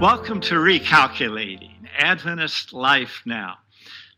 [0.00, 3.56] Welcome to Recalculating Adventist Life Now.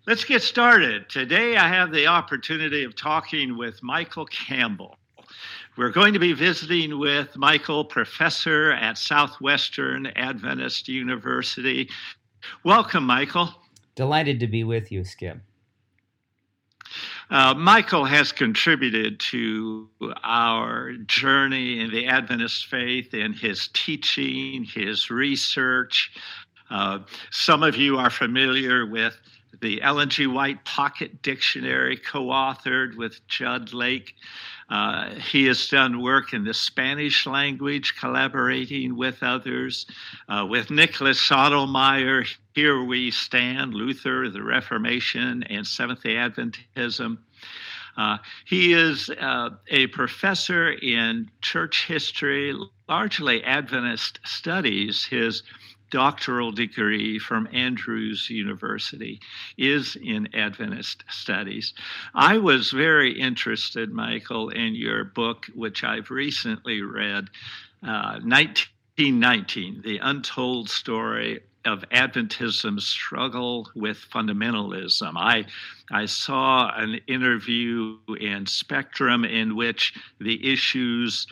[0.08, 1.08] Let's get started.
[1.08, 4.98] Today I have the opportunity of talking with Michael Campbell.
[5.76, 11.88] We're going to be visiting with Michael, professor at Southwestern Adventist University.
[12.64, 13.54] Welcome, Michael.
[13.94, 15.38] Delighted to be with you, Skip.
[17.30, 19.88] Uh, Michael has contributed to
[20.24, 26.10] our journey in the Adventist faith in his teaching, his research.
[26.70, 29.14] Uh, some of you are familiar with
[29.60, 30.26] the Ellen G.
[30.26, 34.14] White Pocket Dictionary, co authored with Jud Lake.
[34.70, 39.86] Uh, he has done work in the Spanish language, collaborating with others.
[40.28, 47.18] Uh, with Nicholas Satelmajer, Here We Stand, Luther, the Reformation, and Seventh day Adventism.
[47.96, 52.54] Uh, he is uh, a professor in church history,
[52.88, 55.04] largely Adventist studies.
[55.04, 55.42] His
[55.90, 59.20] doctoral degree from Andrews University
[59.56, 61.74] is in Adventist studies.
[62.14, 67.30] I was very interested, Michael, in your book, which I've recently read,
[67.82, 75.12] uh, 1919 The Untold Story of Adventism's struggle with fundamentalism.
[75.16, 75.46] I
[75.90, 81.26] I saw an interview in Spectrum in which the issues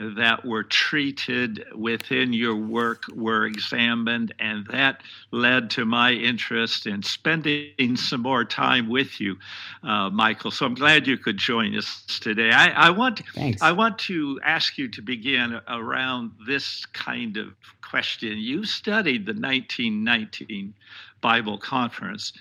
[0.00, 7.02] that were treated within your work were examined, and that led to my interest in
[7.02, 9.36] spending some more time with you,
[9.82, 10.50] uh, Michael.
[10.50, 12.50] So I'm glad you could join us today.
[12.50, 13.60] I, I want Thanks.
[13.60, 17.54] I want to ask you to begin around this kind of
[17.90, 18.38] question.
[18.38, 20.74] You studied the 1919
[21.20, 22.32] Bible Conference,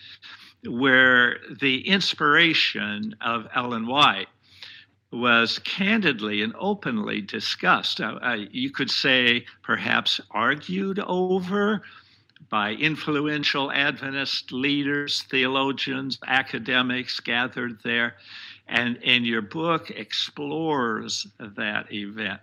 [0.64, 4.28] where the inspiration of Ellen White
[5.12, 8.00] was candidly and openly discussed.
[8.00, 11.82] Uh, you could say perhaps argued over
[12.50, 18.16] by influential Adventist leaders, theologians, academics gathered there.
[18.68, 22.40] And, and your book explores that event.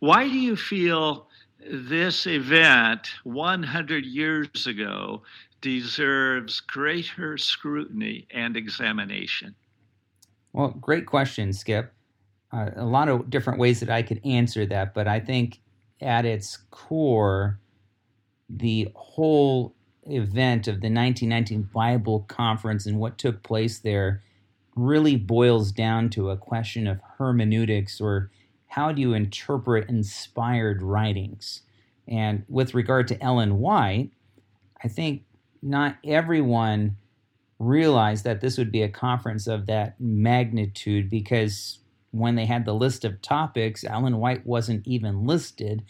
[0.00, 1.28] Why do you feel
[1.60, 5.22] this event 100 years ago
[5.60, 9.54] deserves greater scrutiny and examination?
[10.52, 11.92] Well, great question, Skip
[12.52, 15.60] uh, a lot of different ways that I could answer that, but I think
[16.00, 17.58] at its core,
[18.48, 19.74] the whole
[20.04, 24.22] event of the 1919 Bible Conference and what took place there
[24.76, 28.30] really boils down to a question of hermeneutics or
[28.76, 31.62] how do you interpret inspired writings.
[32.06, 34.10] And with regard to Ellen White,
[34.84, 35.22] I think
[35.62, 36.98] not everyone
[37.58, 41.78] realized that this would be a conference of that magnitude because
[42.10, 45.82] when they had the list of topics, Ellen White wasn't even listed.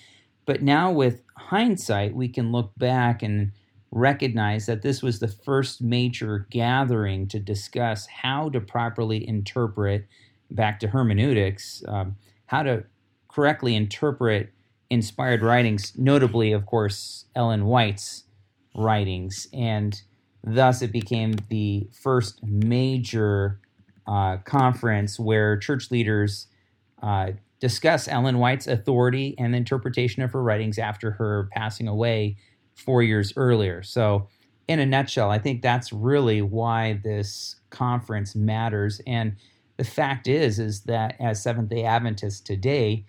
[0.45, 3.51] But now, with hindsight, we can look back and
[3.91, 10.07] recognize that this was the first major gathering to discuss how to properly interpret,
[10.53, 12.15] back to hermeneutics, um,
[12.47, 12.85] how to
[13.29, 14.53] correctly interpret
[14.91, 18.25] inspired writings, notably, of course, Ellen White's
[18.75, 19.49] writings.
[19.53, 20.01] And
[20.45, 23.61] thus, it became the first major
[24.07, 26.47] uh, conference where church leaders
[27.03, 32.37] uh, discuss Ellen White's authority and interpretation of her writings after her passing away
[32.75, 33.83] four years earlier.
[33.83, 34.29] So,
[34.69, 39.01] in a nutshell, I think that's really why this conference matters.
[39.07, 39.37] And
[39.77, 43.05] the fact is, is that as Seventh Day Adventists today,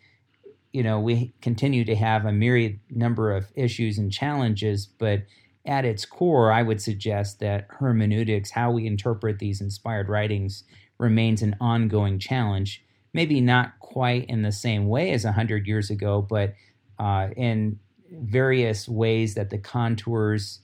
[0.74, 5.24] you know, we continue to have a myriad number of issues and challenges, but
[5.66, 10.64] at its core, I would suggest that hermeneutics, how we interpret these inspired writings,
[10.98, 12.84] remains an ongoing challenge.
[13.14, 16.54] Maybe not quite in the same way as 100 years ago, but
[17.00, 17.80] uh, in
[18.12, 20.60] various ways that the contours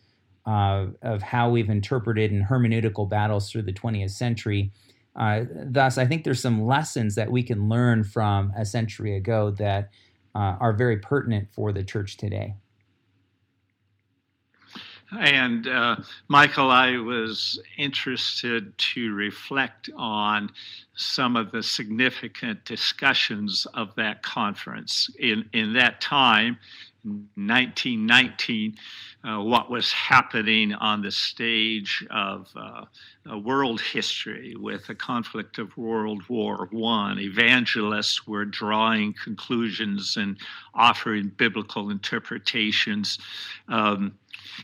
[0.46, 4.72] uh, of how we've interpreted in hermeneutical battles through the 20th century.
[5.16, 9.52] Uh, thus, I think there's some lessons that we can learn from a century ago
[9.52, 9.90] that
[10.36, 12.56] uh, are very pertinent for the church today.
[15.20, 15.98] And uh,
[16.28, 20.50] Michael, I was interested to reflect on
[20.96, 25.10] some of the significant discussions of that conference.
[25.20, 26.58] In, in that time,
[27.04, 28.76] 1919,
[29.26, 32.86] uh, what was happening on the stage of uh,
[33.40, 37.20] world history with the conflict of World War One.
[37.20, 40.38] Evangelists were drawing conclusions and
[40.74, 43.18] offering biblical interpretations.
[43.70, 44.18] Um,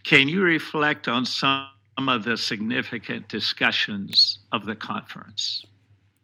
[0.03, 5.65] can you reflect on some of the significant discussions of the conference?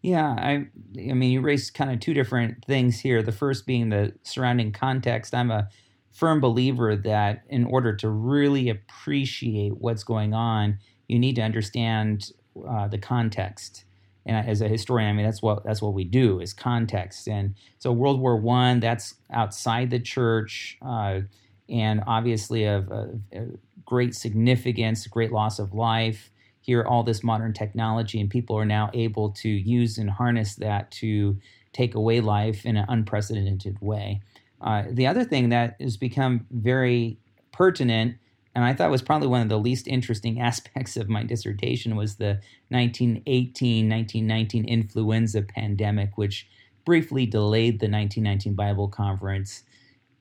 [0.02, 0.68] Yeah, I,
[0.98, 3.24] I mean, you raised kind of two different things here.
[3.24, 5.34] The first being the surrounding context.
[5.34, 5.70] I'm a
[6.16, 10.80] firm believer that in order to really appreciate what's going on,
[11.10, 12.32] you need to understand
[12.68, 13.84] uh, the context.
[14.26, 17.28] And as a historian, I mean that's what that's what we do is context.
[17.28, 21.20] And so World War One, that's outside the church, uh,
[21.68, 26.32] and obviously of, of, of great significance, great loss of life.
[26.62, 30.90] Here, all this modern technology, and people are now able to use and harness that
[30.92, 31.38] to
[31.74, 34.22] take away life in an unprecedented way.
[34.66, 37.20] Uh, the other thing that has become very
[37.52, 38.18] pertinent,
[38.56, 42.16] and I thought was probably one of the least interesting aspects of my dissertation, was
[42.16, 46.48] the 1918 1919 influenza pandemic, which
[46.84, 49.64] briefly delayed the 1919 Bible Conference.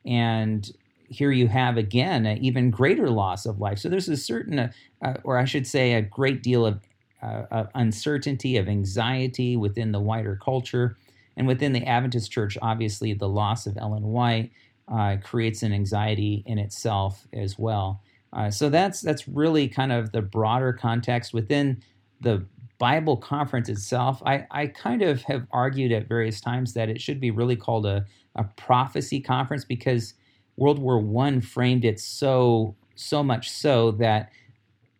[0.04, 0.70] And
[1.08, 3.78] here you have again an even greater loss of life.
[3.78, 6.80] So there's a certain, uh, uh, or I should say, a great deal of,
[7.22, 10.96] uh, of uncertainty, of anxiety within the wider culture.
[11.36, 14.50] And within the Adventist church, obviously, the loss of Ellen White
[14.88, 18.02] uh, creates an anxiety in itself as well.
[18.32, 21.82] Uh, so that's that's really kind of the broader context within
[22.20, 22.44] the
[22.78, 24.20] Bible conference itself.
[24.26, 27.86] I, I kind of have argued at various times that it should be really called
[27.86, 28.04] a,
[28.34, 30.14] a prophecy conference because
[30.56, 34.30] World War One framed it so so much so that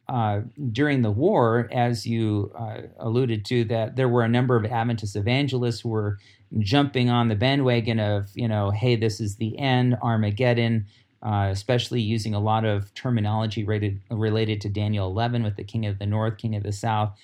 [0.09, 0.41] uh,
[0.73, 5.17] during the war, as you uh, alluded to, that there were a number of Adventist
[5.17, 6.19] evangelists who were
[6.59, 10.87] jumping on the bandwagon of, you know, hey, this is the end, Armageddon,
[11.23, 15.87] uh, especially using a lot of terminology related, related to Daniel 11 with the King
[15.87, 17.17] of the North, King of the South.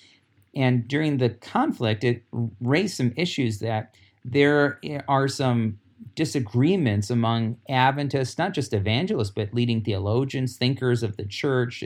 [0.55, 2.23] And during the conflict, it
[2.59, 3.93] raised some issues that
[4.25, 5.79] there are some
[6.15, 11.83] disagreements among Adventists, not just evangelists, but leading theologians, thinkers of the church,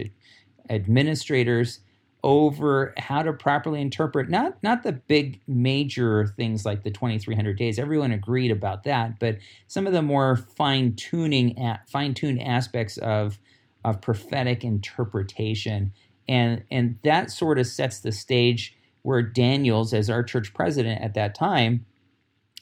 [0.69, 1.79] administrators
[2.23, 7.77] over how to properly interpret not not the big major things like the 2300 days.
[7.77, 12.97] Everyone agreed about that but some of the more fine tuning at fine tuned aspects
[12.97, 13.37] of
[13.85, 15.93] of prophetic interpretation.
[16.27, 21.13] And and that sort of sets the stage where Daniels as our church president at
[21.13, 21.85] that time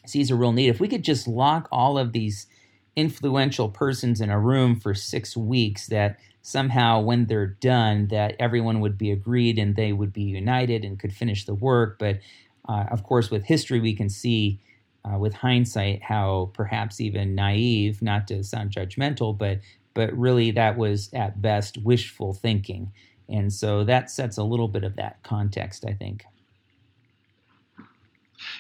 [0.06, 0.68] sees a real need.
[0.68, 2.46] If we could just lock all of these
[2.96, 8.80] influential persons in a room for 6 weeks that somehow when they're done that everyone
[8.82, 11.98] would be agreed and they would be united and could finish the work.
[12.00, 12.20] But
[12.68, 14.60] uh, of course with history we can see
[15.06, 19.60] uh, with hindsight how perhaps even naive not to sound judgmental but
[19.94, 22.92] but really that was at best wishful thinking.
[23.30, 26.24] And so that sets a little bit of that context i think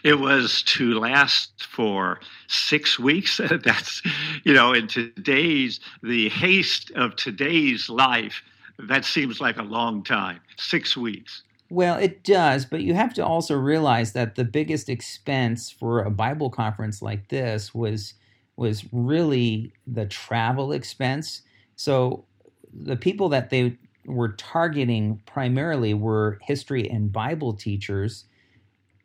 [0.03, 3.39] it was to last for six weeks.
[3.63, 4.01] That's,
[4.43, 8.41] you know, in today's, the haste of today's life,
[8.79, 10.39] that seems like a long time.
[10.57, 11.43] Six weeks.
[11.69, 16.11] Well, it does, but you have to also realize that the biggest expense for a
[16.11, 18.13] Bible conference like this was
[18.55, 21.41] was really the travel expense.
[21.75, 22.25] So
[22.71, 23.75] the people that they
[24.05, 28.25] were targeting primarily were history and Bible teachers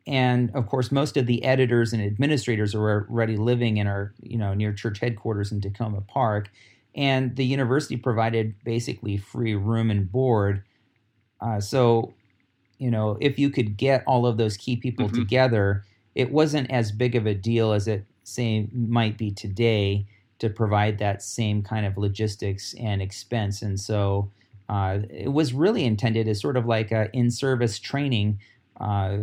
[0.09, 4.37] and of course most of the editors and administrators are already living in our you
[4.37, 6.49] know near church headquarters in Takoma Park.
[6.95, 10.63] And the university provided basically free room and board.
[11.39, 12.13] Uh, so
[12.79, 15.19] you know if you could get all of those key people mm-hmm.
[15.19, 15.85] together
[16.15, 20.05] it wasn't as big of a deal as it say might be today
[20.39, 23.61] to provide that same kind of logistics and expense.
[23.61, 24.31] And so
[24.69, 28.39] uh, it was really intended as sort of like a in-service training
[28.79, 29.17] uh,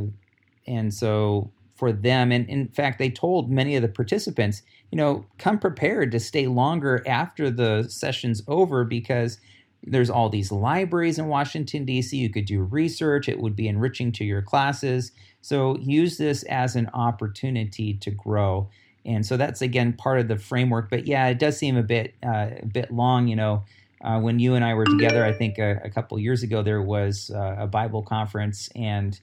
[0.67, 5.27] and so for them, and in fact, they told many of the participants, you know,
[5.39, 9.39] come prepared to stay longer after the session's over because
[9.83, 12.17] there's all these libraries in Washington, D.C.
[12.17, 15.13] You could do research, it would be enriching to your classes.
[15.43, 18.69] So use this as an opportunity to grow.
[19.05, 20.91] And so that's again part of the framework.
[20.91, 23.29] But yeah, it does seem a bit uh, a bit long.
[23.29, 23.65] You know,
[24.03, 26.83] uh, when you and I were together, I think a, a couple years ago there
[26.83, 29.21] was uh, a Bible conference, and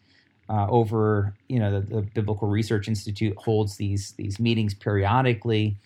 [0.50, 5.78] uh, over you know the, the, Biblical Research Institute holds these these meetings periodically,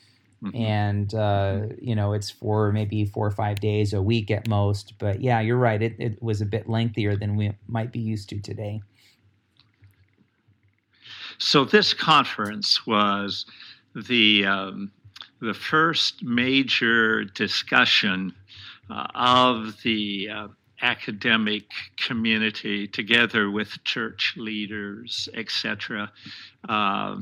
[0.44, 0.56] mm-hmm.
[0.56, 4.94] and uh, you know it's for maybe four or five days a week at most.
[5.00, 5.82] But yeah, you're right.
[5.82, 8.82] It it was a bit lengthier than we might be used to today.
[11.38, 13.46] So this conference was
[13.96, 14.92] the um,
[15.40, 18.34] the first major discussion
[18.90, 20.48] uh, of the uh,
[20.82, 21.64] academic
[21.98, 26.12] community together with church leaders, etc.
[26.68, 27.18] Uh,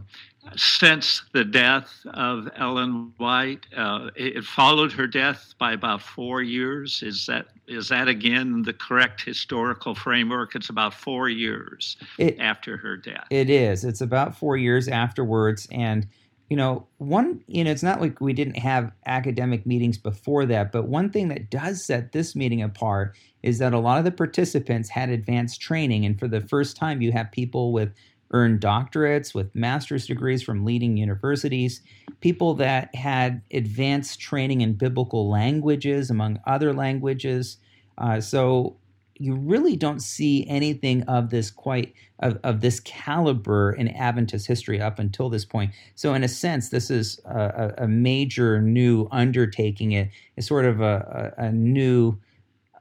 [0.55, 7.01] since the death of Ellen White, uh, it, followed her death by about four years.
[7.03, 10.55] Is that is that again the correct historical framework?
[10.55, 13.25] It's about four years it, after her death.
[13.29, 13.83] It is.
[13.83, 16.07] It's about four years afterwards, and
[16.49, 20.71] you know, one, you know, it's not like we didn't have academic meetings before that,
[20.71, 24.11] but one thing that does set this meeting apart is that a lot of the
[24.11, 26.05] participants had advanced training.
[26.05, 27.93] And for the first time, you have people with
[28.31, 31.81] earned doctorates, with master's degrees from leading universities,
[32.21, 37.57] people that had advanced training in biblical languages, among other languages.
[37.97, 38.75] Uh, so
[39.17, 44.81] you really don't see anything of this quite of, of this caliber in Adventist history
[44.81, 45.71] up until this point.
[45.95, 49.93] So in a sense, this is a, a major new undertaking.
[49.93, 52.17] It is sort of a, a, a new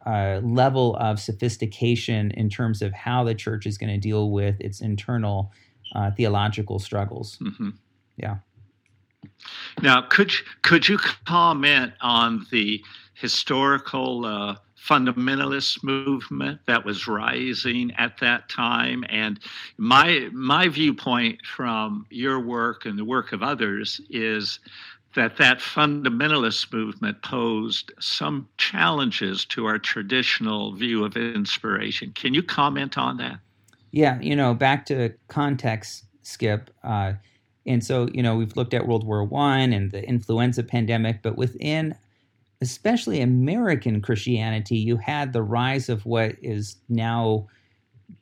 [0.06, 4.60] uh, level of sophistication in terms of how the church is going to deal with
[4.60, 5.52] its internal
[5.94, 7.38] uh, theological struggles.
[7.38, 7.70] Mm-hmm.
[8.16, 8.36] Yeah.
[9.82, 18.18] Now, could could you comment on the historical uh, fundamentalist movement that was rising at
[18.18, 19.04] that time.
[19.08, 19.38] And
[19.78, 24.58] my my viewpoint from your work and the work of others is
[25.14, 32.12] that that fundamentalist movement posed some challenges to our traditional view of inspiration.
[32.14, 33.38] Can you comment on that?
[33.92, 36.70] Yeah, you know, back to context, Skip.
[36.82, 37.12] Uh,
[37.64, 41.38] and so, you know, we've looked at World War One and the influenza pandemic, but
[41.38, 41.94] within
[42.64, 47.46] especially American Christianity, you had the rise of what is now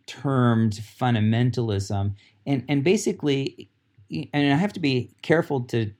[0.07, 2.15] termed fundamentalism.
[2.45, 3.71] And, and basically,
[4.11, 5.93] and I have to be careful to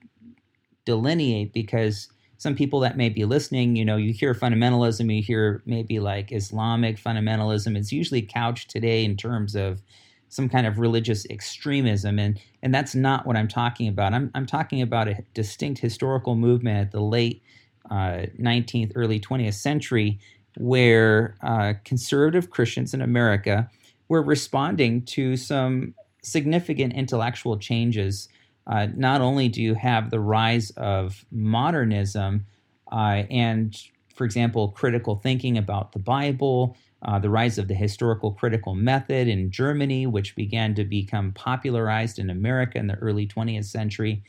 [0.85, 5.63] delineate because some people that may be listening, you know, you hear fundamentalism, you hear
[5.65, 7.77] maybe like Islamic fundamentalism.
[7.77, 9.81] It's usually couched today in terms of
[10.27, 14.13] some kind of religious extremism, and and that's not what I'm talking about.
[14.13, 17.41] I'm I'm talking about a distinct historical movement at the late
[17.89, 20.19] uh, 19th, early 20th century,
[20.57, 23.69] where uh, conservative Christians in America
[24.07, 28.29] were responding to some significant intellectual changes.
[28.67, 32.45] Uh, not only do you have the rise of modernism
[32.91, 33.75] uh, and,
[34.13, 39.27] for example, critical thinking about the Bible, uh, the rise of the historical critical method
[39.27, 44.23] in Germany, which began to become popularized in America in the early 20th century.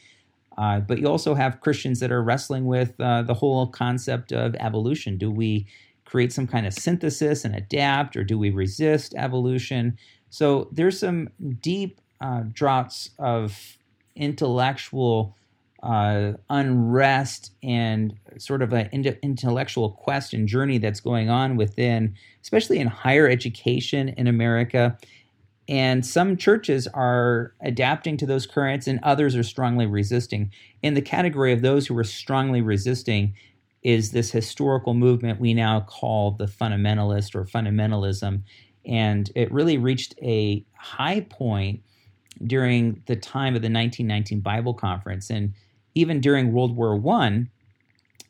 [0.57, 4.55] Uh, but you also have Christians that are wrestling with uh, the whole concept of
[4.57, 5.19] evolution.
[5.19, 5.67] Do we
[6.05, 9.99] create some kind of synthesis and adapt, or do we resist evolution?
[10.31, 11.29] So there's some
[11.61, 13.77] deep uh, draughts of
[14.15, 15.37] intellectual
[15.83, 18.89] uh, unrest and sort of an
[19.23, 24.97] intellectual quest and journey that's going on within, especially in higher education in America
[25.69, 30.51] and some churches are adapting to those currents, and others are strongly resisting.
[30.83, 33.35] In the category of those who are strongly resisting
[33.83, 38.43] is this historical movement we now call the fundamentalist or fundamentalism.
[38.87, 41.83] And it really reached a high point
[42.47, 45.31] during the time of the 1919 Bible Conference.
[45.31, 45.55] And
[45.95, 47.47] even during World War I,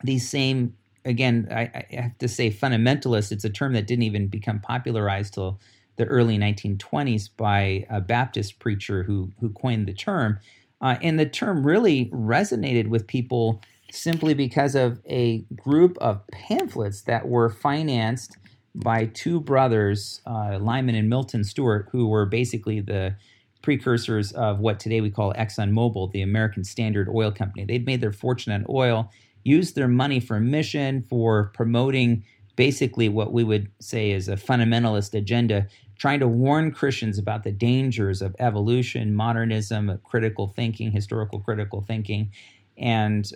[0.03, 4.27] these same, again, I, I have to say fundamentalist, it's a term that didn't even
[4.29, 5.59] become popularized till
[5.97, 10.39] the early 1920s by a Baptist preacher who who coined the term,
[10.81, 13.61] uh, and the term really resonated with people
[13.91, 18.37] simply because of a group of pamphlets that were financed
[18.75, 23.15] by two brothers, uh, Lyman and Milton Stewart, who were basically the
[23.63, 27.65] precursors of what today we call ExxonMobil, the American Standard Oil Company.
[27.65, 29.11] They'd made their fortune on oil,
[29.45, 32.25] used their money for a mission, for promoting
[32.57, 35.67] basically what we would say is a fundamentalist agenda
[35.99, 42.31] trying to warn Christians about the dangers of evolution, modernism, critical thinking, historical critical thinking.
[42.77, 43.31] And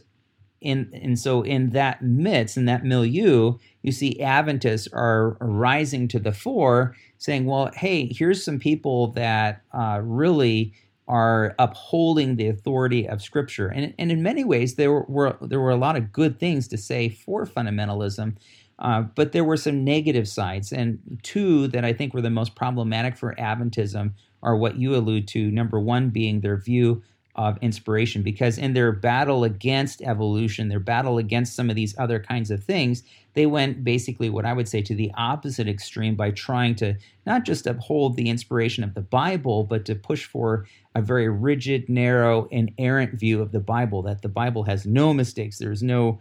[0.61, 6.19] in, and so in that midst, in that milieu, you see Adventists are rising to
[6.19, 10.73] the fore, saying, "Well, hey, here's some people that uh, really
[11.07, 15.71] are upholding the authority of Scripture." And, and in many ways, there were there were
[15.71, 18.37] a lot of good things to say for fundamentalism,
[18.79, 22.55] uh, but there were some negative sides, and two that I think were the most
[22.55, 25.51] problematic for Adventism are what you allude to.
[25.51, 27.03] Number one being their view
[27.35, 32.19] of inspiration, because in their battle against evolution, their battle against some of these other
[32.19, 33.05] kinds of things,
[33.35, 37.45] they went basically what I would say to the opposite extreme by trying to not
[37.45, 40.67] just uphold the inspiration of the Bible, but to push for
[40.97, 45.59] a very rigid, narrow, inerrant view of the Bible, that the Bible has no mistakes,
[45.59, 46.19] there's no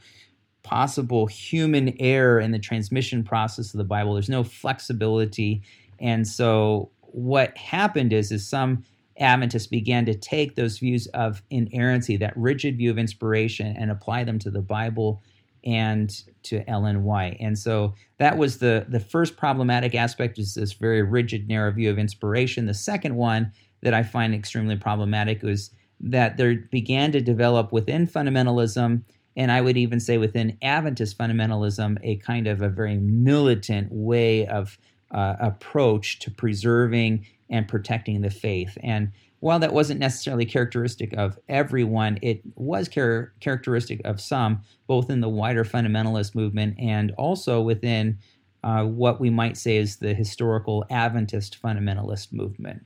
[0.68, 4.14] possible human error in the transmission process of the Bible.
[4.14, 5.62] There's no flexibility.
[6.00, 8.84] And so what happened is is some
[9.18, 14.26] Adventists began to take those views of inerrancy, that rigid view of inspiration, and apply
[14.26, 15.24] them to the Bible
[15.64, 17.38] and to Ellen White.
[17.40, 21.90] And so that was the the first problematic aspect is this very rigid, narrow view
[21.90, 22.68] of inspiration.
[22.68, 28.06] The second one that I find extremely problematic was that there began to develop within
[28.06, 29.02] fundamentalism,
[29.38, 34.48] and I would even say within Adventist fundamentalism, a kind of a very militant way
[34.48, 34.78] of
[35.12, 38.78] uh, approach to preserving and protecting the faith.
[38.82, 45.12] And while that wasn't necessarily characteristic of everyone, it was char- characteristic of some, both
[45.12, 48.18] in the wider fundamentalist movement and also within
[48.64, 52.84] uh, what we might say is the historical Adventist fundamentalist movement.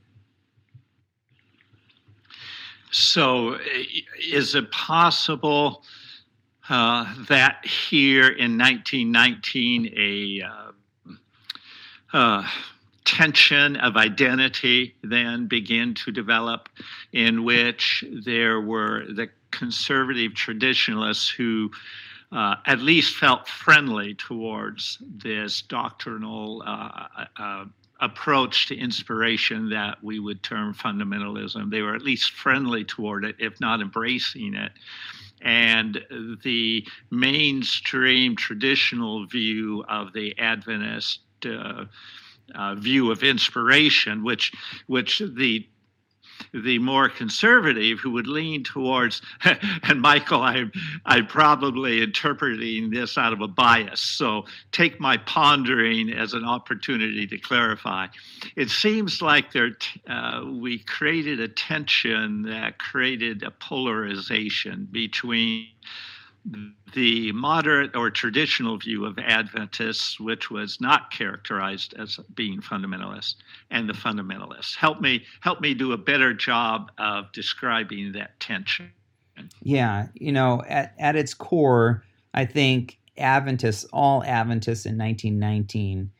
[2.90, 3.56] So,
[4.30, 5.82] is it possible
[6.68, 10.72] uh, that here in 1919 a uh,
[12.12, 12.48] uh,
[13.04, 16.68] tension of identity then began to develop,
[17.12, 21.70] in which there were the conservative traditionalists who
[22.30, 27.64] uh, at least felt friendly towards this doctrinal uh,
[28.00, 31.70] approach to inspiration that we would term fundamentalism.
[31.70, 34.72] They were at least friendly toward it, if not embracing it.
[35.42, 36.04] And
[36.44, 41.84] the mainstream traditional view of the Adventist uh,
[42.54, 44.52] uh, view of inspiration, which
[44.86, 45.66] which the
[46.52, 49.22] the more conservative who would lean towards,
[49.82, 50.72] and Michael, I'm,
[51.04, 54.00] I'm probably interpreting this out of a bias.
[54.00, 58.08] So take my pondering as an opportunity to clarify.
[58.56, 59.72] It seems like there,
[60.06, 65.68] uh, we created a tension that created a polarization between
[66.94, 73.36] the moderate or traditional view of Adventists, which was not characterized as being fundamentalist,
[73.70, 74.76] and the fundamentalists.
[74.76, 78.92] Help me help me do a better job of describing that tension.
[79.62, 86.10] Yeah, you know, at, at its core, I think Adventists, all Adventists in 1919,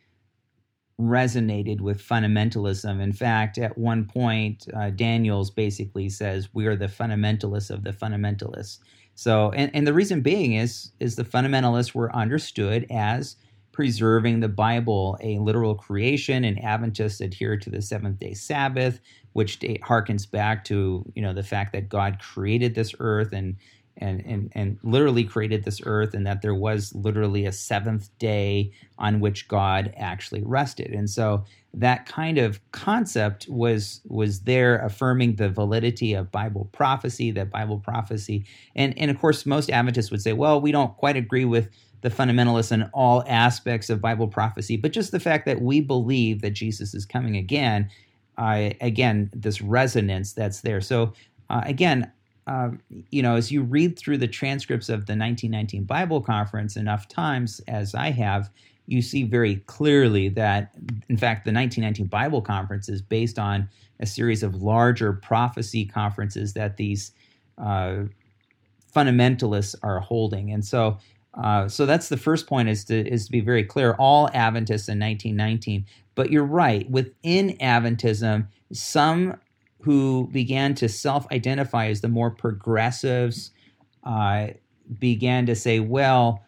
[1.01, 3.01] resonated with fundamentalism.
[3.01, 7.93] In fact, at one point, uh, Daniels basically says, "We are the fundamentalists of the
[7.93, 8.79] fundamentalists."
[9.23, 13.37] So, and, and the reason being is is the fundamentalists were understood as
[13.71, 18.99] preserving the Bible, a literal creation, and Adventists adhere to the seventh day Sabbath,
[19.33, 23.55] which harkens back to you know the fact that God created this earth and
[23.97, 28.73] and, and, and literally created this earth, and that there was literally a seventh day
[28.99, 30.91] on which God actually rested.
[30.91, 31.45] And so
[31.75, 37.79] that kind of concept was was there affirming the validity of Bible prophecy, that Bible
[37.79, 38.45] prophecy.
[38.77, 41.71] And, and of course, most Adventists would say, well, we don't quite agree with
[42.03, 46.43] the fundamentalists in all aspects of Bible prophecy, but just the fact that we believe
[46.43, 47.89] that Jesus is coming again,
[48.37, 50.81] uh, again, this resonance that's there.
[50.81, 51.13] So,
[51.49, 52.11] uh, again,
[52.49, 52.81] um,
[53.11, 57.61] you know, as you read through the transcripts of the 1919 Bible Conference enough times
[57.69, 58.51] as I have,
[58.87, 60.73] you see very clearly that,
[61.09, 63.69] in fact, the 1919 Bible Conference is based on
[64.01, 67.13] a series of larger prophecy conferences that these
[67.59, 68.03] uh,
[68.95, 70.53] fundamentalists are holding.
[70.53, 70.99] And so,
[71.35, 73.95] uh, so that's the first point is to is to be very clear.
[73.95, 76.91] All Adventists in 1919, but you're right.
[76.91, 79.39] Within Adventism, some
[79.81, 83.53] who began to self identify as the more progressives
[84.05, 84.49] uh,
[84.99, 86.45] began to say, well,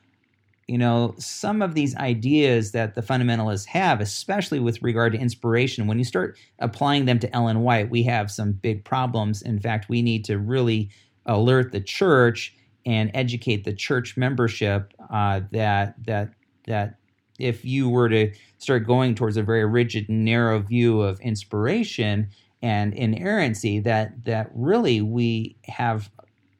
[0.66, 5.86] you know, some of these ideas that the fundamentalists have, especially with regard to inspiration,
[5.86, 9.42] when you start applying them to Ellen White, we have some big problems.
[9.42, 10.90] In fact, we need to really
[11.26, 12.54] alert the church
[12.86, 16.30] and educate the church membership uh, that that
[16.66, 16.96] that
[17.38, 22.28] if you were to start going towards a very rigid, narrow view of inspiration,
[22.62, 26.10] and inerrancy that that really we have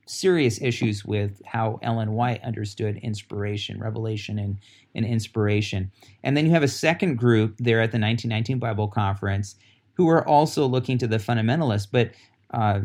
[0.07, 4.59] serious issues with how Ellen White understood inspiration, revelation, and,
[4.95, 5.91] and inspiration.
[6.23, 9.57] And then you have a second group there at the 1919 Bible Conference
[9.95, 12.11] who are also looking to the fundamentalists, but
[12.53, 12.81] uh,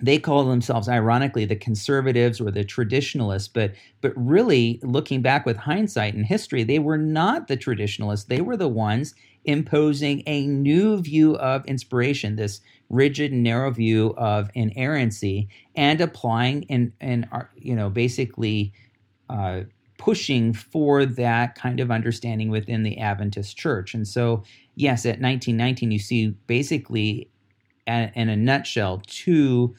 [0.00, 5.56] they call themselves ironically the conservatives or the traditionalists but but really looking back with
[5.56, 11.00] hindsight and history they were not the traditionalists they were the ones imposing a new
[11.00, 17.90] view of inspiration this rigid narrow view of inerrancy and applying and and you know
[17.90, 18.72] basically
[19.28, 19.60] uh,
[19.98, 24.42] pushing for that kind of understanding within the adventist church and so
[24.76, 27.28] yes at 1919 you see basically
[27.86, 29.74] in a nutshell two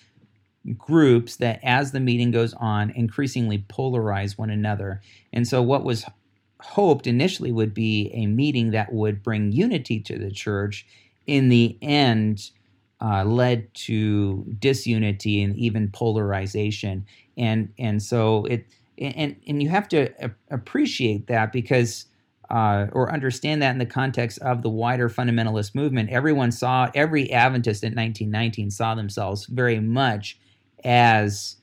[0.75, 5.01] groups that, as the meeting goes on, increasingly polarize one another.
[5.31, 6.05] And so, what was
[6.59, 10.85] hoped initially would be a meeting that would bring unity to the church,
[11.25, 12.51] in the end,
[13.01, 17.05] uh, led to disunity and even polarization.
[17.37, 18.65] And and so it
[18.97, 20.09] and and you have to
[20.49, 22.05] appreciate that because
[22.49, 26.09] uh, or understand that in the context of the wider fundamentalist movement.
[26.09, 30.39] Everyone saw, every Adventist in 1919 saw themselves very much
[30.83, 31.57] as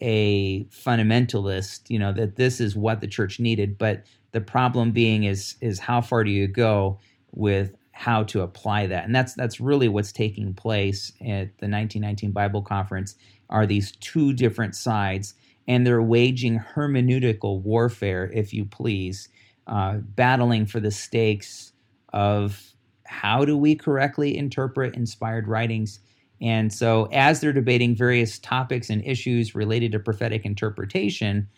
[0.00, 3.76] a fundamentalist, you know, that this is what the church needed.
[3.76, 6.98] But the problem being is is how far do you go
[7.32, 9.04] with how to apply that?
[9.04, 13.14] And that's that's really what's taking place at the 1919 Bible Conference
[13.50, 15.34] are these two different sides
[15.68, 19.28] and they're waging hermeneutical warfare, if you please,
[19.66, 21.72] uh, battling for the stakes
[22.14, 22.72] of
[23.04, 26.00] how do we correctly interpret inspired writings.
[26.40, 31.48] And so, as they're debating various topics and issues related to prophetic interpretation,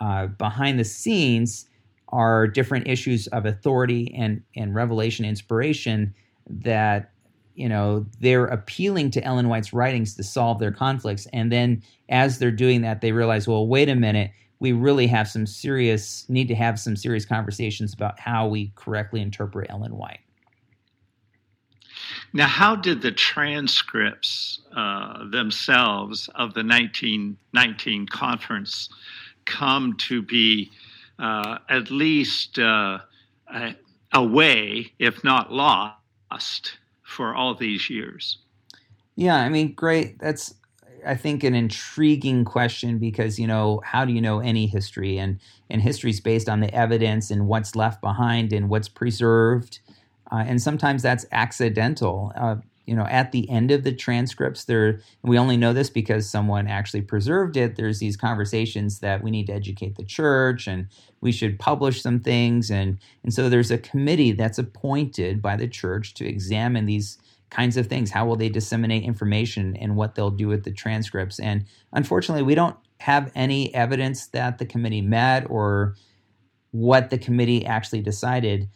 [0.00, 1.67] uh, behind the scenes
[2.08, 6.14] are different issues of authority and, and revelation inspiration
[6.48, 7.12] that
[7.54, 11.26] you know they're appealing to ellen white's writings to solve their conflicts.
[11.32, 15.28] And then as they're doing that they realize well wait a minute we really have
[15.28, 20.20] some serious need to have some serious conversations about how we correctly interpret ellen white.
[22.32, 28.88] Now how did the transcripts uh, themselves of the 1919 conference
[29.44, 30.70] come to be
[31.18, 32.98] at least uh,
[34.12, 38.38] away if not lost for all these years?
[39.16, 40.18] Yeah, I mean, great.
[40.20, 40.54] That's
[41.06, 45.40] I think an intriguing question because you know how do you know any history and
[45.70, 49.80] and history is based on the evidence and what's left behind and what's preserved,
[50.30, 52.32] uh, and sometimes that's accidental.
[52.36, 52.56] Uh,
[52.88, 56.66] you know, at the end of the transcripts, there we only know this because someone
[56.66, 57.76] actually preserved it.
[57.76, 60.88] There's these conversations that we need to educate the church and
[61.20, 65.68] we should publish some things, and and so there's a committee that's appointed by the
[65.68, 67.18] church to examine these
[67.50, 68.10] kinds of things.
[68.10, 71.38] How will they disseminate information and what they'll do with the transcripts?
[71.38, 75.94] And unfortunately, we don't have any evidence that the committee met or
[76.70, 78.68] what the committee actually decided.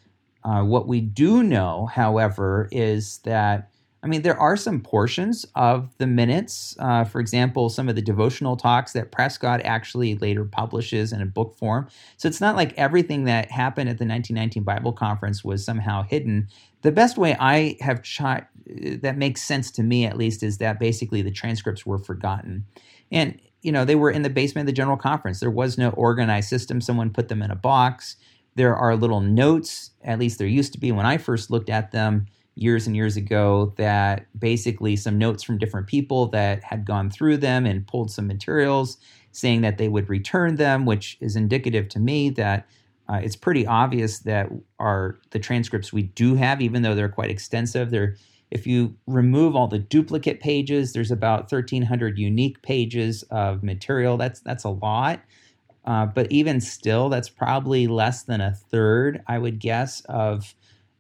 [0.45, 3.72] Uh, what we do know, however, is that
[4.05, 8.03] I mean, there are some portions of the minutes, uh, for example, some of the
[8.03, 11.87] devotional talks that Prescott actually later publishes in a book form.
[12.17, 16.49] So it's not like everything that happened at the 1919 Bible Conference was somehow hidden.
[16.83, 20.81] The best way I have tried, that makes sense to me at least, is that
[20.81, 22.65] basically the transcripts were forgotten.
[23.13, 25.39] And, you know, they were in the basement of the General Conference.
[25.39, 26.81] There was no organized system.
[26.81, 28.17] Someone put them in a box.
[28.57, 31.93] There are little notes, at least there used to be when I first looked at
[31.93, 37.11] them years and years ago that basically some notes from different people that had gone
[37.11, 38.99] through them and pulled some materials
[39.33, 42.67] saying that they would return them, which is indicative to me that
[43.09, 47.31] uh, it's pretty obvious that our the transcripts we do have, even though they're quite
[47.31, 48.17] extensive, they're
[48.51, 54.19] if you remove all the duplicate pages, there's about 1,300 unique pages of material.
[54.19, 55.21] That's that's a lot.
[55.85, 60.55] Uh, but even still, that's probably less than a third, I would guess, of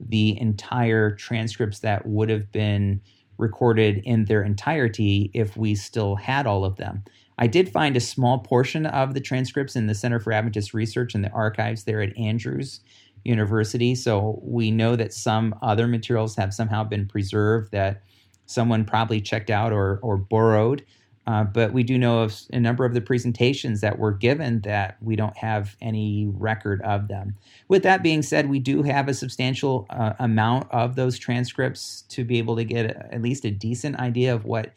[0.08, 3.00] the entire transcripts that would have been
[3.38, 7.02] recorded in their entirety if we still had all of them.
[7.38, 11.14] I did find a small portion of the transcripts in the Center for Adventist Research
[11.14, 12.80] in the archives there at Andrews
[13.24, 13.94] University.
[13.94, 18.02] So we know that some other materials have somehow been preserved that
[18.46, 20.84] someone probably checked out or, or borrowed.
[21.26, 24.96] Uh, but we do know of a number of the presentations that were given that
[25.00, 27.36] we don't have any record of them.
[27.68, 32.24] With that being said, we do have a substantial uh, amount of those transcripts to
[32.24, 34.72] be able to get a, at least a decent idea of what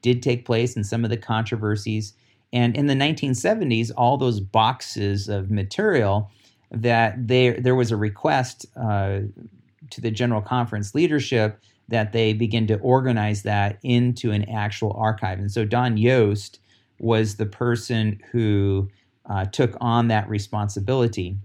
[0.00, 2.14] did take place and some of the controversies.
[2.52, 6.30] And in the 1970s, all those boxes of material
[6.72, 9.20] that there there was a request uh,
[9.90, 15.38] to the General Conference leadership that they begin to organize that into an actual archive.
[15.38, 16.60] And so Don Yost
[16.98, 18.88] was the person who
[19.28, 21.36] uh, took on that responsibility.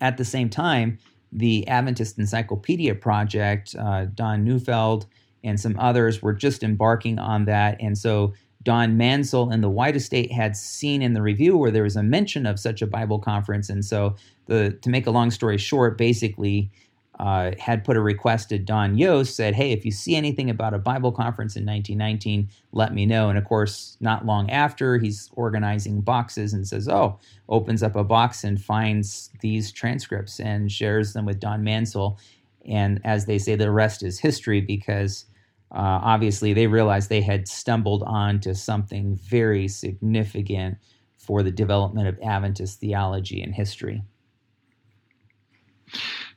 [0.00, 0.98] At the same time,
[1.30, 5.06] the Adventist Encyclopedia Project, uh, Don Neufeld
[5.44, 7.76] and some others were just embarking on that.
[7.80, 11.82] And so Don Mansell and the White Estate had seen in the review where there
[11.82, 13.68] was a mention of such a Bible conference.
[13.68, 14.14] And so,
[14.46, 16.70] the, to make a long story short, basically,
[17.18, 20.74] uh, had put a request to Don Yost, said, Hey, if you see anything about
[20.74, 23.28] a Bible conference in 1919, let me know.
[23.28, 28.04] And of course, not long after, he's organizing boxes and says, Oh, opens up a
[28.04, 32.18] box and finds these transcripts and shares them with Don Mansell.
[32.66, 35.26] And as they say, the rest is history because
[35.70, 40.78] uh, obviously they realized they had stumbled onto something very significant
[41.18, 44.02] for the development of Adventist theology and history.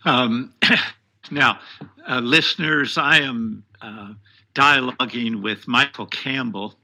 [0.05, 0.53] Um,
[1.31, 1.59] now,
[2.07, 4.13] uh, listeners, I am uh,
[4.53, 6.75] dialoguing with Michael Campbell.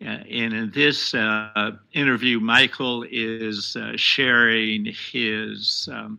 [0.00, 6.18] Uh, and in this uh, interview, Michael is uh, sharing his um,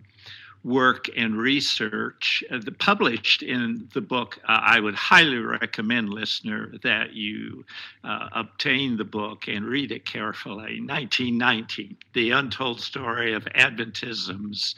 [0.63, 4.39] work and research the, published in the book.
[4.45, 7.63] I would highly recommend, listener, that you
[8.03, 10.81] obtain the book and read it carefully.
[10.81, 14.75] 1919, The Untold Story of Adventism's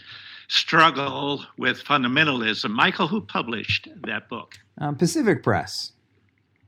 [0.52, 2.72] Struggle with Fundamentalism.
[2.72, 4.60] Michael, who published that book?
[4.80, 5.94] Um, Pacific Press,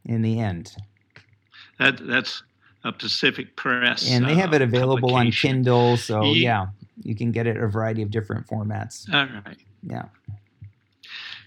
[0.06, 0.74] in the end.
[1.80, 2.43] That, that's
[2.86, 4.10] a Pacific Press.
[4.10, 6.67] And they have it uh, available on Kindle, so you, yeah,
[7.02, 9.13] you can get it a variety of different formats.
[9.13, 9.58] All right.
[9.86, 10.06] Yeah.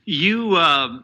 [0.05, 0.99] You uh,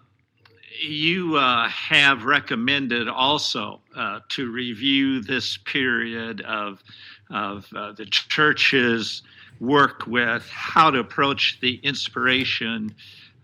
[0.86, 6.82] you uh, have recommended also uh, to review this period of
[7.30, 9.22] of uh, the church's
[9.62, 12.92] work with how to approach the inspiration,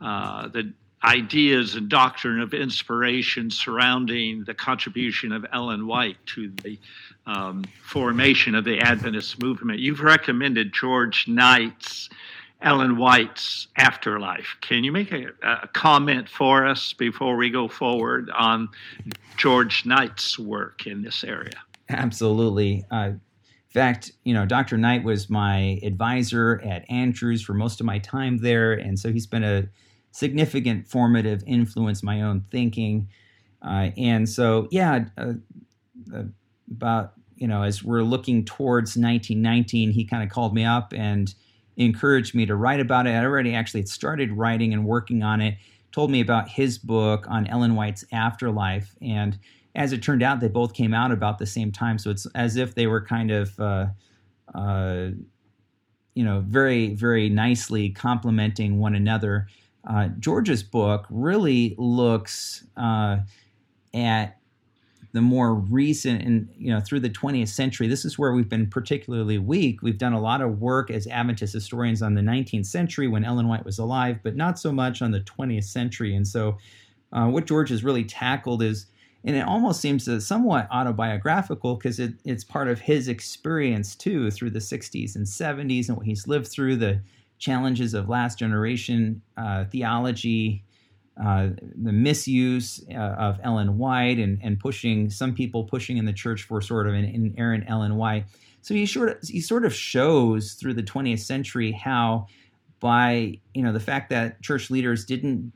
[0.00, 0.72] uh, the
[1.04, 6.76] ideas and doctrine of inspiration surrounding the contribution of Ellen White to the
[7.24, 9.78] um, formation of the Adventist movement.
[9.78, 12.08] You've recommended George Knight's
[12.60, 14.56] Ellen White's Afterlife.
[14.60, 18.68] Can you make a, a comment for us before we go forward on
[19.36, 21.62] George Knight's work in this area?
[21.88, 22.84] Absolutely.
[22.90, 23.12] Uh,
[23.68, 24.78] in fact, you know, Dr.
[24.78, 29.26] Knight was my advisor at Andrews for most of my time there, and so he's
[29.26, 29.68] been a
[30.10, 33.08] significant formative influence my own thinking.
[33.60, 35.34] Uh, and so, yeah, uh,
[36.70, 41.34] about you know, as we're looking towards 1919, he kind of called me up and
[41.76, 43.10] encouraged me to write about it.
[43.10, 45.56] I already actually started writing and working on it.
[45.92, 49.38] Told me about his book on Ellen White's afterlife, and
[49.78, 51.98] as it turned out, they both came out about the same time.
[51.98, 53.86] So it's as if they were kind of uh,
[54.54, 55.10] uh,
[56.14, 59.46] you know, very, very nicely complementing one another.
[59.88, 63.18] Uh, George's book really looks uh,
[63.94, 64.34] at
[65.12, 68.68] the more recent and you know through the 20th century this is where we've been
[68.68, 73.08] particularly weak we've done a lot of work as adventist historians on the 19th century
[73.08, 76.58] when ellen white was alive but not so much on the 20th century and so
[77.12, 78.86] uh, what george has really tackled is
[79.28, 84.48] and it almost seems somewhat autobiographical because it, it's part of his experience too through
[84.48, 86.98] the 60s and 70s and what he's lived through the
[87.38, 90.64] challenges of last generation uh, theology,
[91.22, 96.12] uh, the misuse uh, of Ellen White, and, and pushing some people pushing in the
[96.14, 98.24] church for sort of an inerrant Ellen White.
[98.62, 102.28] So he sort of he sort of shows through the 20th century how
[102.80, 105.52] by you know the fact that church leaders didn't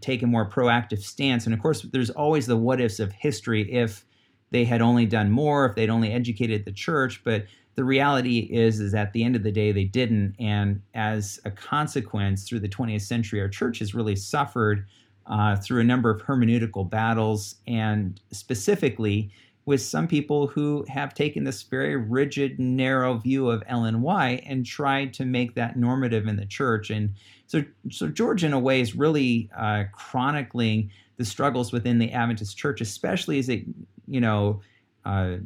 [0.00, 3.70] take a more proactive stance, and of course there's always the what ifs of history
[3.72, 4.04] if
[4.50, 7.44] they had only done more, if they'd only educated the church, but
[7.76, 10.34] the reality is is at the end of the day they didn't.
[10.38, 14.86] And as a consequence through the 20th century our church has really suffered
[15.26, 17.56] uh, through a number of hermeneutical battles.
[17.66, 19.30] And specifically
[19.66, 25.12] with some people who have taken this very rigid narrow view of white and tried
[25.14, 26.90] to make that normative in the church.
[26.90, 27.14] And
[27.46, 32.56] so so george in a way is really uh, chronicling the struggles within the adventist
[32.56, 33.64] church especially as it
[34.06, 34.60] you know
[35.04, 35.36] uh,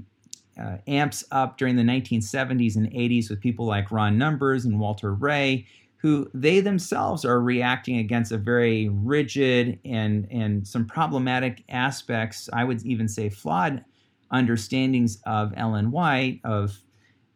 [0.60, 5.12] uh, amps up during the 1970s and 80s with people like Ron Numbers and Walter
[5.12, 12.48] Rea, who they themselves are reacting against a very rigid and, and some problematic aspects,
[12.52, 13.84] I would even say flawed
[14.34, 16.78] understandings of Ellen White, of,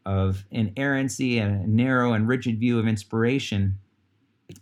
[0.05, 3.79] of inerrancy and a narrow and rigid view of inspiration.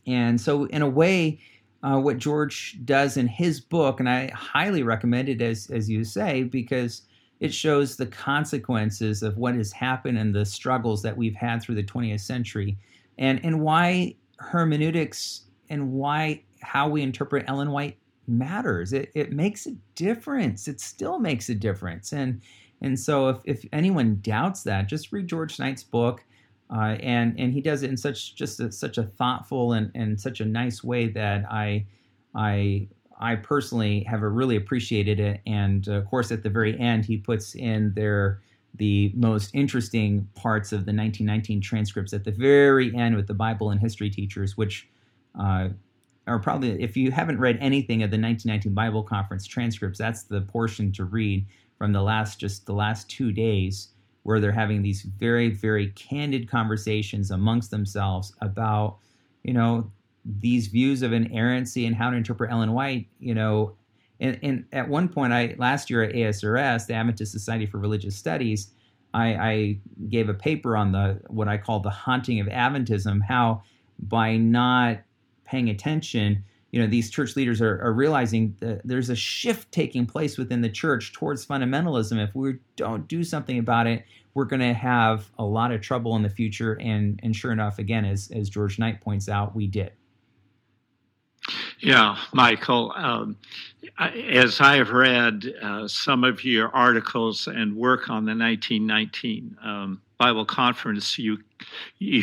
[0.06, 1.38] And so, in a way,
[1.82, 6.04] uh, what George does in his book, and I highly recommend it, as, as you
[6.04, 7.02] say, because
[7.40, 11.74] it shows the consequences of what has happened and the struggles that we've had through
[11.74, 12.76] the 20th century
[13.18, 18.92] and and why hermeneutics and why how we interpret Ellen White matters.
[18.92, 20.68] It, it makes a difference.
[20.68, 22.12] It still makes a difference.
[22.12, 22.40] And
[22.82, 26.24] and so if, if anyone doubts that, just read George Knight's book.
[26.68, 30.20] Uh, and and he does it in such just a, such a thoughtful and, and
[30.20, 31.86] such a nice way that I
[32.34, 35.40] I I personally have really appreciated it.
[35.46, 38.40] And of course, at the very end, he puts in there
[38.74, 43.70] the most interesting parts of the 1919 transcripts at the very end with the Bible
[43.70, 44.88] and history teachers, which
[45.38, 45.68] uh,
[46.26, 50.40] are probably, if you haven't read anything of the 1919 Bible Conference transcripts, that's the
[50.42, 51.46] portion to read
[51.78, 53.88] from the last, just the last two days,
[54.24, 58.96] where they're having these very, very candid conversations amongst themselves about,
[59.44, 59.90] you know,
[60.40, 63.76] these views of inerrancy and how to interpret Ellen White, you know,
[64.18, 68.16] and, and at one point, I last year at ASRS, the Adventist Society for Religious
[68.16, 68.72] Studies,
[69.14, 73.62] I, I gave a paper on the what I call the haunting of Adventism, how
[73.98, 74.98] by not
[75.46, 76.44] paying attention
[76.76, 80.60] you know these church leaders are, are realizing that there's a shift taking place within
[80.60, 82.22] the church towards fundamentalism.
[82.22, 84.04] If we don't do something about it,
[84.34, 86.78] we're going to have a lot of trouble in the future.
[86.80, 89.92] And and sure enough, again, as as George Knight points out, we did.
[91.78, 92.92] Yeah, Michael.
[92.94, 93.36] Um,
[93.98, 100.02] as I have read uh, some of your articles and work on the 1919 um,
[100.18, 101.38] Bible conference, you
[101.98, 102.22] you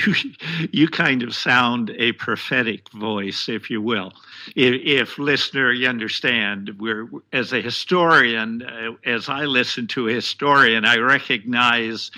[0.71, 4.13] you kind of sound a prophetic voice, if you will.
[4.55, 10.13] If, if listener, you understand, we're as a historian, uh, as I listen to a
[10.13, 12.09] historian, I recognize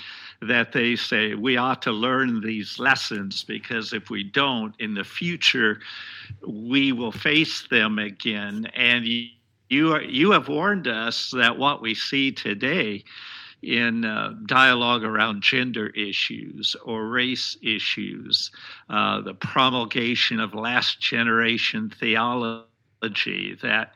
[0.42, 5.04] that they say we ought to learn these lessons because if we don't in the
[5.04, 5.80] future,
[6.46, 8.66] we will face them again.
[8.74, 9.28] And you
[9.68, 13.02] you, are, you have warned us that what we see today
[13.62, 18.50] in uh, dialogue around gender issues or race issues,
[18.90, 23.92] uh, the promulgation of last generation theology, that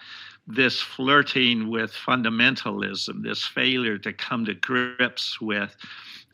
[0.46, 5.76] this flirting with fundamentalism, this failure to come to grips with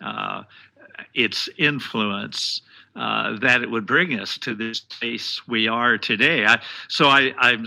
[0.01, 0.43] uh,
[1.15, 2.63] its influence.
[2.95, 6.47] Uh, that it would bring us to this place we are today.
[6.47, 6.59] I,
[6.89, 7.59] so I, I,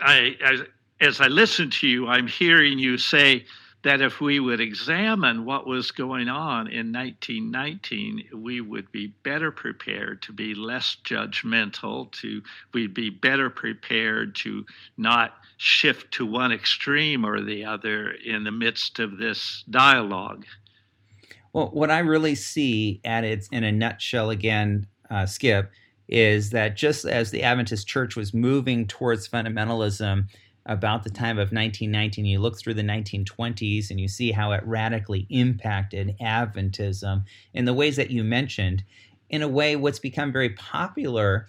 [0.00, 0.56] I,
[1.00, 3.44] as I listen to you, I'm hearing you say
[3.82, 9.50] that if we would examine what was going on in 1919, we would be better
[9.50, 12.42] prepared to be less judgmental, to
[12.72, 14.64] we'd be better prepared to
[14.96, 20.44] not shift to one extreme or the other in the midst of this dialogue.
[21.52, 25.70] Well, what I really see at its in a nutshell again, uh, Skip,
[26.08, 30.28] is that just as the Adventist Church was moving towards fundamentalism
[30.66, 34.62] about the time of 1919, you look through the 1920s and you see how it
[34.64, 38.84] radically impacted Adventism in the ways that you mentioned.
[39.30, 41.48] In a way, what's become very popular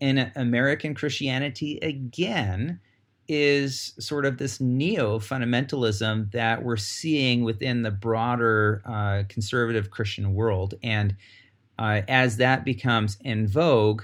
[0.00, 2.80] in American Christianity again
[3.28, 10.34] is sort of this neo fundamentalism that we're seeing within the broader uh, conservative Christian
[10.34, 10.74] world.
[10.82, 11.14] And
[11.78, 14.02] uh, as that becomes in vogue,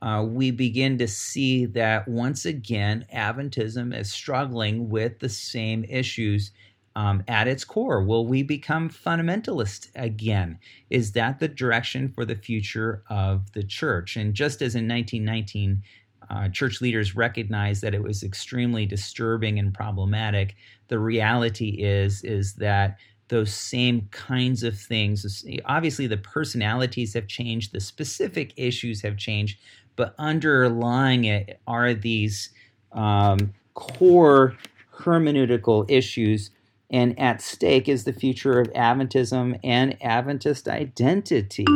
[0.00, 6.52] uh, we begin to see that once again, Adventism is struggling with the same issues
[6.94, 8.02] um, at its core.
[8.02, 10.58] Will we become fundamentalist again?
[10.90, 14.16] Is that the direction for the future of the church?
[14.16, 15.82] And just as in 1919,
[16.30, 20.56] uh, church leaders recognized that it was extremely disturbing and problematic,
[20.88, 25.44] the reality is is that those same kinds of things.
[25.66, 29.58] Obviously, the personalities have changed, the specific issues have changed,
[29.98, 32.50] but underlying it are these
[32.92, 34.56] um, core
[34.96, 36.50] hermeneutical issues.
[36.90, 41.66] And at stake is the future of Adventism and Adventist identity.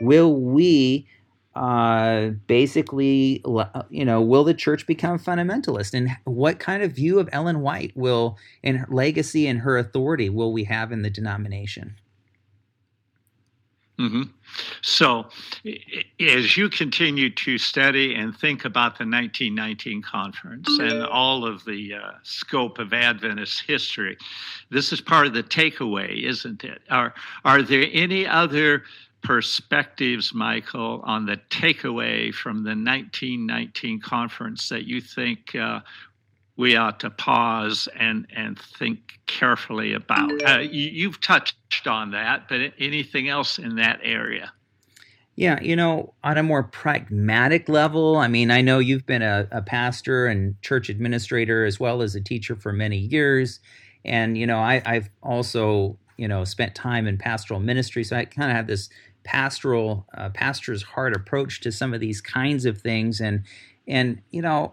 [0.00, 1.06] Will we
[1.54, 3.42] uh, basically,
[3.90, 5.94] you know, will the church become fundamentalist?
[5.94, 10.52] And what kind of view of Ellen White will, her legacy and her authority, will
[10.52, 11.94] we have in the denomination?
[13.98, 14.22] Mm-hmm.
[14.82, 15.26] So,
[16.20, 21.94] as you continue to study and think about the 1919 conference and all of the
[21.94, 24.18] uh, scope of Adventist history,
[24.70, 26.82] this is part of the takeaway, isn't it?
[26.90, 28.82] Are are there any other
[29.22, 35.80] perspectives, Michael, on the takeaway from the 1919 conference that you think uh,
[36.56, 40.30] we ought to pause and and think carefully about.
[40.42, 44.52] Uh, you, have touched on that, but anything else in that area?
[45.34, 49.46] Yeah, you know, on a more pragmatic level, I mean, I know you've been a,
[49.50, 53.60] a pastor and church administrator as well as a teacher for many years,
[54.04, 58.24] and you know, I, I've also you know spent time in pastoral ministry, so I
[58.24, 58.88] kind of have this
[59.24, 63.42] pastoral uh, pastor's heart approach to some of these kinds of things, and
[63.86, 64.72] and you know,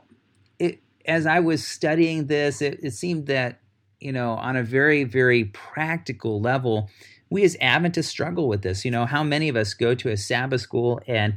[1.05, 3.59] as I was studying this, it, it seemed that,
[3.99, 6.89] you know, on a very, very practical level,
[7.29, 8.85] we as Adventists struggle with this.
[8.85, 11.35] You know, how many of us go to a Sabbath school and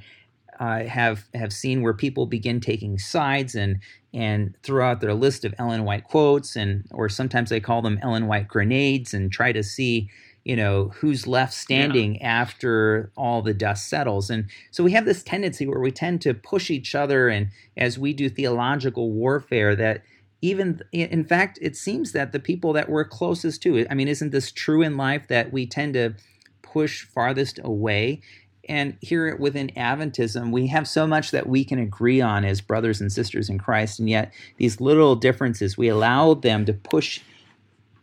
[0.58, 3.78] uh, have have seen where people begin taking sides and
[4.14, 7.98] and throw out their list of Ellen White quotes and or sometimes they call them
[8.02, 10.08] Ellen White grenades and try to see
[10.46, 12.40] you know who's left standing yeah.
[12.40, 16.32] after all the dust settles and so we have this tendency where we tend to
[16.32, 20.02] push each other and as we do theological warfare that
[20.40, 24.30] even in fact it seems that the people that we're closest to i mean isn't
[24.30, 26.14] this true in life that we tend to
[26.62, 28.20] push farthest away
[28.68, 33.00] and here within Adventism, we have so much that we can agree on as brothers
[33.00, 37.20] and sisters in Christ, and yet these little differences, we allow them to push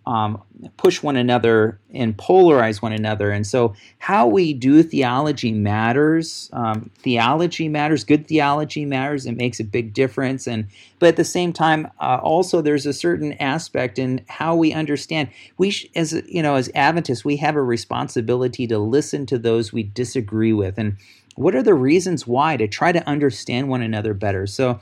[0.05, 0.41] um,
[0.75, 3.31] push one another and polarize one another.
[3.31, 6.49] And so, how we do theology matters.
[6.51, 8.03] Um, theology matters.
[8.03, 9.25] Good theology matters.
[9.25, 10.45] It makes a big difference.
[10.45, 10.67] And
[10.99, 15.29] but at the same time, uh, also there's a certain aspect in how we understand.
[15.57, 19.71] We, sh- as you know, as Adventists, we have a responsibility to listen to those
[19.71, 20.97] we disagree with, and
[21.35, 24.47] what are the reasons why to try to understand one another better.
[24.47, 24.79] So.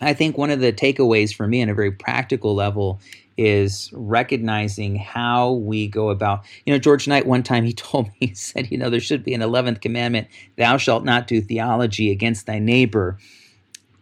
[0.00, 3.00] I think one of the takeaways for me on a very practical level
[3.36, 6.44] is recognizing how we go about.
[6.66, 9.24] You know, George Knight, one time he told me, he said, you know, there should
[9.24, 13.18] be an 11th commandment thou shalt not do theology against thy neighbor.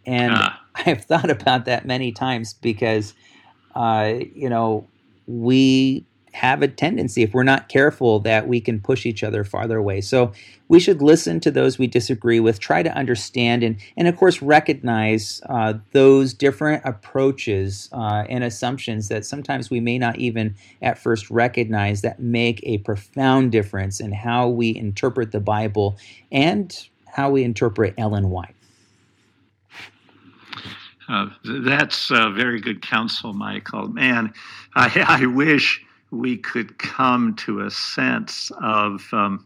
[0.05, 0.49] And uh.
[0.75, 3.13] I've thought about that many times because,
[3.75, 4.87] uh, you know,
[5.27, 9.77] we have a tendency, if we're not careful, that we can push each other farther
[9.77, 10.01] away.
[10.01, 10.31] So
[10.69, 14.41] we should listen to those we disagree with, try to understand, and, and of course,
[14.41, 20.97] recognize uh, those different approaches uh, and assumptions that sometimes we may not even at
[20.97, 25.97] first recognize that make a profound difference in how we interpret the Bible
[26.31, 28.55] and how we interpret Ellen White.
[31.09, 33.89] Uh, that's very good counsel, Michael.
[33.89, 34.33] Man,
[34.75, 39.45] I, I wish we could come to a sense of um,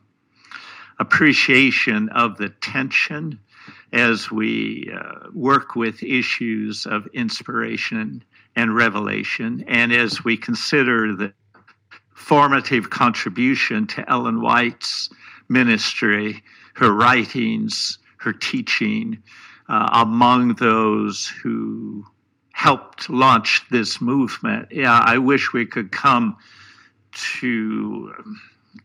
[0.99, 3.39] appreciation of the tension
[3.93, 8.23] as we uh, work with issues of inspiration
[8.55, 11.31] and revelation, and as we consider the
[12.13, 15.09] formative contribution to Ellen White's
[15.49, 16.43] ministry,
[16.73, 19.21] her writings, her teaching,
[19.69, 22.05] uh, among those who
[22.53, 24.67] helped launch this movement.
[24.71, 26.37] Yeah, I wish we could come
[27.41, 28.13] to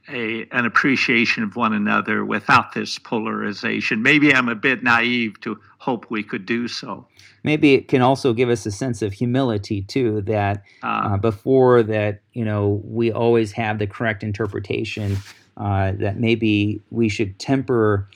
[0.08, 4.02] a, an appreciation of one another without this polarization.
[4.02, 7.06] Maybe I'm a bit naive to hope we could do so.
[7.42, 10.22] Maybe it can also give us a sense of humility too.
[10.22, 15.16] That uh, uh, before that, you know, we always have the correct interpretation.
[15.56, 18.08] Uh, that maybe we should temper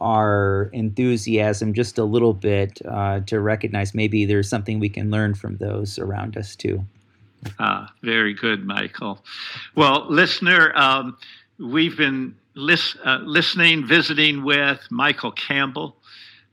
[0.00, 5.34] our enthusiasm just a little bit uh, to recognize maybe there's something we can learn
[5.34, 6.84] from those around us too.
[7.58, 9.24] Ah, very good, Michael.
[9.74, 11.16] Well, listener, um,
[11.58, 15.96] we've been lis- uh, listening, visiting with Michael Campbell,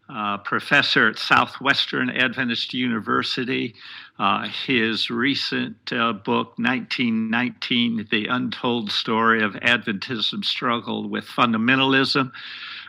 [0.09, 3.75] uh, professor at Southwestern Adventist University.
[4.19, 12.31] Uh, his recent uh, book, 1919 The Untold Story of Adventism Struggle with Fundamentalism,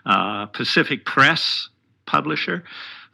[0.05, 1.69] uh, Pacific Press
[2.05, 2.65] publisher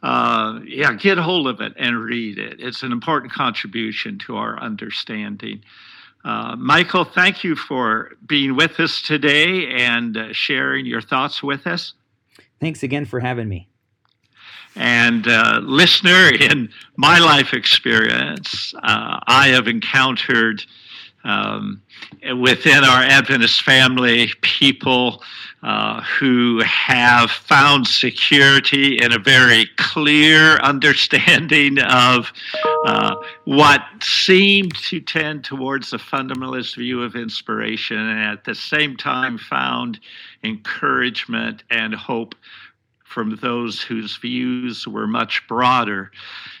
[0.01, 2.59] uh, yeah, get hold of it and read it.
[2.59, 5.63] It's an important contribution to our understanding.
[6.23, 11.65] Uh, Michael, thank you for being with us today and uh, sharing your thoughts with
[11.65, 11.93] us.
[12.59, 13.67] Thanks again for having me.
[14.75, 20.63] And uh, listener, in my life experience, uh, I have encountered
[21.23, 21.81] um,
[22.37, 25.21] within our Adventist family people
[25.61, 32.31] uh, who have found security in a very clear understanding of
[32.85, 38.95] uh, what seemed to tend towards a fundamentalist view of inspiration, and at the same
[38.95, 39.99] time found
[40.43, 42.35] encouragement and hope
[43.09, 46.11] from those whose views were much broader.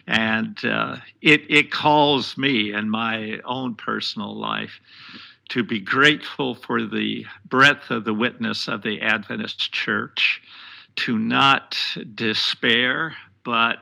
[0.07, 4.79] And uh, it, it calls me in my own personal life
[5.49, 10.41] to be grateful for the breadth of the witness of the Adventist Church,
[10.95, 11.77] to not
[12.15, 13.77] despair, but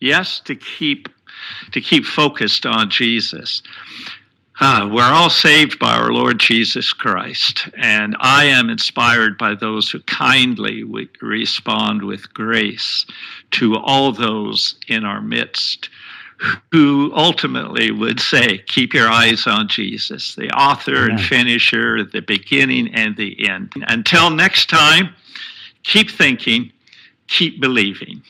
[0.00, 1.08] yes, to keep
[1.70, 3.62] to keep focused on Jesus.
[4.60, 9.90] Uh, we're all saved by our Lord Jesus Christ, and I am inspired by those
[9.90, 10.84] who kindly
[11.20, 13.06] respond with grace
[13.52, 15.88] to all those in our midst
[16.70, 22.94] who ultimately would say, Keep your eyes on Jesus, the author and finisher, the beginning
[22.94, 23.72] and the end.
[23.88, 25.14] Until next time,
[25.84, 26.72] keep thinking,
[27.28, 28.22] keep believing.